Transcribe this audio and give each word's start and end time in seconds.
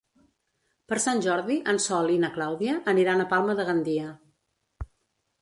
Per 0.93 0.97
Sant 1.03 1.21
Jordi 1.25 1.57
en 1.73 1.81
Sol 1.85 2.09
i 2.15 2.17
na 2.23 2.31
Clàudia 2.39 2.79
aniran 2.95 3.23
a 3.23 3.29
Palma 3.35 3.59
de 3.61 3.69
Gandia. 3.71 4.09